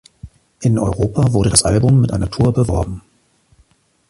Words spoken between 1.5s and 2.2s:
das Album mit